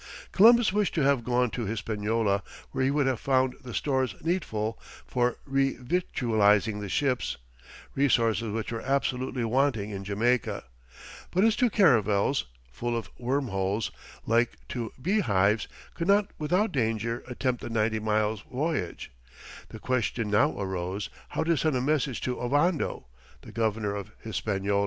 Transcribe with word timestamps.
Columbus 0.31 0.73
wished 0.73 0.95
to 0.95 1.01
have 1.03 1.23
gone 1.23 1.51
to 1.51 1.65
Hispaniola, 1.67 2.41
where 2.71 2.83
he 2.83 2.89
would 2.89 3.05
have 3.05 3.19
found 3.19 3.53
the 3.61 3.71
stores 3.71 4.15
needful 4.23 4.79
for 5.05 5.37
revictualling 5.47 6.81
the 6.81 6.89
ships, 6.89 7.37
resources 7.93 8.49
which 8.51 8.71
were 8.71 8.81
absolutely 8.81 9.45
wanting 9.45 9.91
in 9.91 10.03
Jamaica; 10.03 10.63
but 11.29 11.43
his 11.43 11.55
two 11.55 11.69
caravels, 11.69 12.45
full 12.71 12.97
of 12.97 13.11
worm 13.19 13.49
holes, 13.49 13.91
"like 14.25 14.57
to 14.69 14.91
bee 14.99 15.19
hives," 15.19 15.67
could 15.93 16.07
not 16.07 16.31
without 16.39 16.71
danger 16.71 17.23
attempt 17.27 17.61
the 17.61 17.69
ninety 17.69 17.99
miles' 17.99 18.41
voyage; 18.51 19.11
the 19.69 19.77
question 19.77 20.31
now 20.31 20.59
arose, 20.59 21.11
how 21.29 21.43
to 21.43 21.55
send 21.55 21.75
a 21.75 21.79
message 21.79 22.21
to 22.21 22.39
Ovando, 22.41 23.05
the 23.43 23.51
governor 23.51 23.93
of 23.93 24.09
Hispaniola. 24.19 24.79